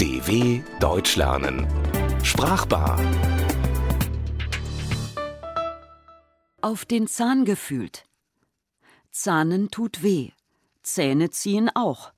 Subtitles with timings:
[0.00, 1.66] DW Deutsch lernen.
[2.22, 2.98] Sprachbar.
[6.62, 8.06] Auf den Zahn gefühlt.
[9.10, 10.30] Zahnen tut weh.
[10.82, 12.14] Zähne ziehen auch.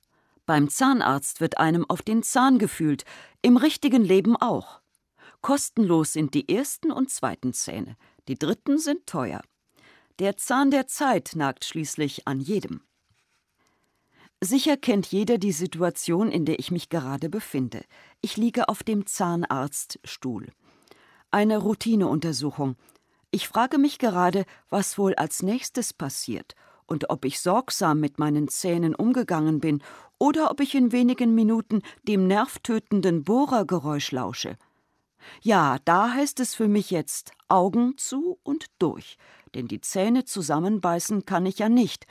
[0.47, 3.05] Beim Zahnarzt wird einem auf den Zahn gefühlt,
[3.43, 4.81] im richtigen Leben auch.
[5.41, 7.97] Kostenlos sind die ersten und zweiten Zähne,
[8.29, 9.43] die dritten sind teuer.
[10.21, 12.83] Der Zahn der Zeit nagt schließlich an jedem.
[14.45, 17.85] Sicher kennt jeder die Situation, in der ich mich gerade befinde.
[18.23, 20.49] Ich liege auf dem Zahnarztstuhl.
[21.31, 22.75] Eine Routineuntersuchung.
[23.31, 28.49] Ich frage mich gerade, was wohl als nächstes passiert und ob ich sorgsam mit meinen
[28.49, 29.81] Zähnen umgegangen bin
[30.19, 34.57] oder ob ich in wenigen Minuten dem nervtötenden Bohrergeräusch lausche.
[35.41, 39.19] Ja, da heißt es für mich jetzt Augen zu und durch,
[39.55, 42.09] denn die Zähne zusammenbeißen kann ich ja nicht.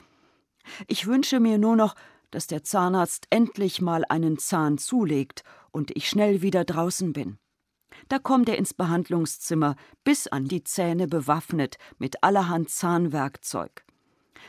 [0.88, 1.96] Ich wünsche mir nur noch,
[2.32, 7.38] dass der Zahnarzt endlich mal einen Zahn zulegt und ich schnell wieder draußen bin.
[8.08, 13.86] Da kommt er ins Behandlungszimmer, bis an die Zähne bewaffnet mit allerhand Zahnwerkzeug.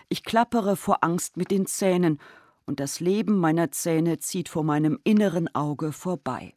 [0.09, 2.19] Ich klappere vor Angst mit den Zähnen,
[2.65, 6.55] und das Leben meiner Zähne zieht vor meinem inneren Auge vorbei.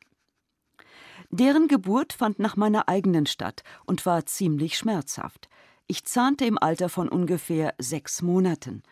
[1.29, 5.49] Deren Geburt fand nach meiner eigenen statt und war ziemlich schmerzhaft.
[5.87, 8.83] Ich zahnte im Alter von ungefähr sechs Monaten.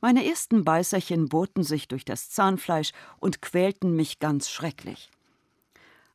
[0.00, 5.10] Meine ersten Beißerchen bohrten sich durch das Zahnfleisch und quälten mich ganz schrecklich.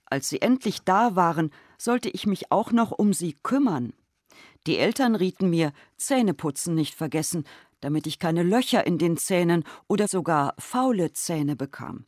[0.06, 3.94] Als sie endlich da waren, sollte ich mich auch noch um sie kümmern.
[4.68, 7.46] Die Eltern rieten mir, Zähneputzen nicht vergessen,
[7.80, 12.06] damit ich keine Löcher in den Zähnen oder sogar faule Zähne bekam.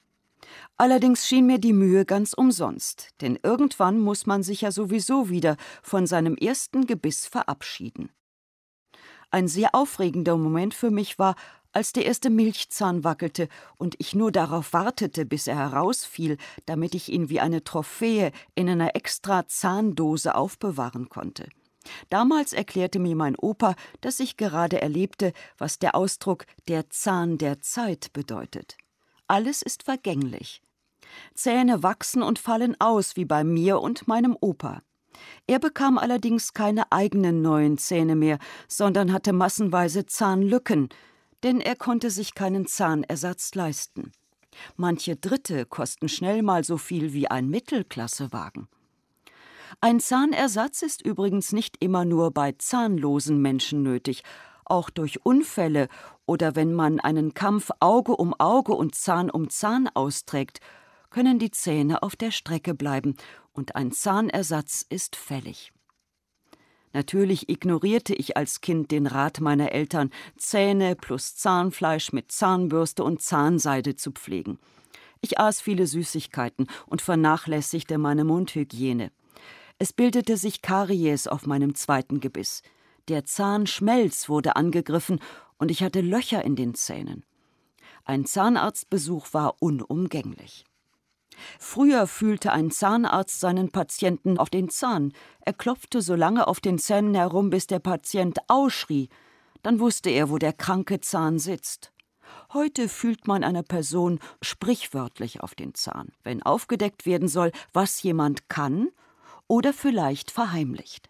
[0.78, 5.58] Allerdings schien mir die Mühe ganz umsonst, denn irgendwann muss man sich ja sowieso wieder
[5.82, 8.10] von seinem ersten Gebiss verabschieden.
[9.32, 11.36] Ein sehr aufregender Moment für mich war,
[11.74, 17.12] als der erste Milchzahn wackelte und ich nur darauf wartete, bis er herausfiel, damit ich
[17.12, 21.50] ihn wie eine Trophäe in einer extra Zahndose aufbewahren konnte.
[22.10, 27.60] Damals erklärte mir mein Opa, dass ich gerade erlebte, was der Ausdruck der Zahn der
[27.60, 28.78] Zeit bedeutet.
[29.28, 30.62] Alles ist vergänglich.
[31.34, 34.82] Zähne wachsen und fallen aus, wie bei mir und meinem Opa.
[35.48, 40.90] Er bekam allerdings keine eigenen neuen Zähne mehr, sondern hatte massenweise Zahnlücken,
[41.44, 44.12] denn er konnte sich keinen Zahnersatz leisten.
[44.78, 48.68] Manche Dritte kosten schnell mal so viel wie ein Mittelklassewagen.
[49.82, 54.24] Ein Zahnersatz ist übrigens nicht immer nur bei zahnlosen Menschen nötig,
[54.66, 55.90] auch durch Unfälle
[56.26, 60.60] oder wenn man einen Kampf Auge um Auge und Zahn um Zahn austrägt,
[61.10, 63.16] können die Zähne auf der Strecke bleiben
[63.52, 65.74] und ein Zahnersatz ist fällig.
[66.94, 73.22] Natürlich ignorierte ich als Kind den Rat meiner Eltern, Zähne plus Zahnfleisch mit Zahnbürste und
[73.22, 74.60] Zahnseide zu pflegen.
[75.20, 79.12] Ich aß viele Süßigkeiten und vernachlässigte meine Mundhygiene.
[79.80, 82.62] Es bildete sich Karies auf meinem zweiten Gebiss.
[83.08, 85.20] Der Zahnschmelz wurde angegriffen
[85.58, 87.26] und ich hatte Löcher in den Zähnen.
[88.06, 90.66] Ein Zahnarztbesuch war unumgänglich.
[91.60, 95.14] Früher fühlte ein Zahnarzt seinen Patienten auf den Zahn.
[95.42, 99.10] Er klopfte so lange auf den Zähnen herum, bis der Patient ausschrie.
[99.62, 101.92] Dann wusste er, wo der kranke Zahn sitzt.
[102.54, 108.50] Heute fühlt man einer Person sprichwörtlich auf den Zahn, wenn aufgedeckt werden soll, was jemand
[108.50, 108.90] kann
[109.48, 111.10] oder vielleicht verheimlicht.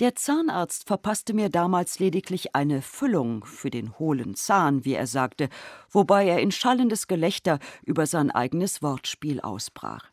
[0.00, 5.48] Der Zahnarzt verpasste mir damals lediglich eine Füllung für den hohlen Zahn, wie er sagte,
[5.90, 10.10] wobei er in schallendes Gelächter über sein eigenes Wortspiel ausbrach.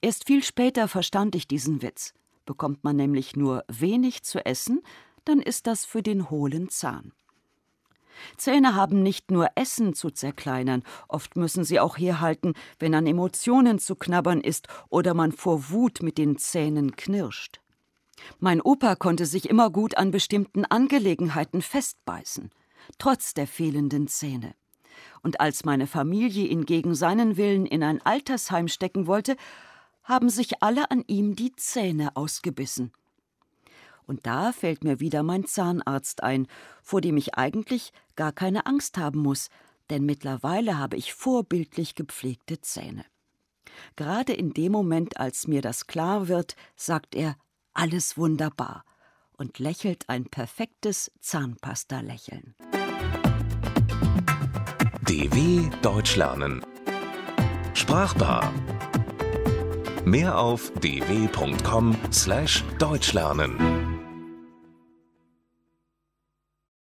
[0.00, 2.14] Erst viel später verstand ich diesen Witz.
[2.44, 4.82] Bekommt man nämlich nur wenig zu essen,
[5.24, 7.12] dann ist das für den hohlen Zahn.
[8.36, 13.78] Zähne haben nicht nur Essen zu zerkleinern, oft müssen sie auch herhalten, wenn an Emotionen
[13.78, 17.60] zu knabbern ist oder man vor Wut mit den Zähnen knirscht.
[18.38, 22.50] Mein Opa konnte sich immer gut an bestimmten Angelegenheiten festbeißen,
[22.98, 24.54] trotz der fehlenden Zähne.
[25.22, 29.36] Und als meine Familie ihn gegen seinen Willen in ein Altersheim stecken wollte,
[30.02, 32.92] haben sich alle an ihm die Zähne ausgebissen.
[34.06, 36.46] Und da fällt mir wieder mein Zahnarzt ein,
[36.82, 39.50] vor dem ich eigentlich gar keine Angst haben muss,
[39.90, 43.04] denn mittlerweile habe ich vorbildlich gepflegte Zähne.
[43.96, 47.36] Gerade in dem Moment, als mir das klar wird, sagt er
[47.74, 48.84] alles wunderbar
[49.36, 52.54] und lächelt ein perfektes Zahnpasta-Lächeln.
[55.02, 56.64] DW Deutsch lernen.
[57.74, 58.54] Sprachbar.
[60.04, 63.77] Mehr auf dw.com/deutschlernen.